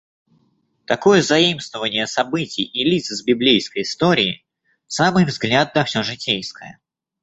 Такое 0.87 1.21
заимствование 1.21 2.07
событий 2.07 2.63
и 2.63 2.83
лиц 2.89 3.11
из 3.11 3.21
библейской 3.21 3.83
истории, 3.83 4.43
самый 4.87 5.25
взгляд 5.25 5.75
на 5.75 5.85
всё 5.85 6.01
житейское. 6.01 6.79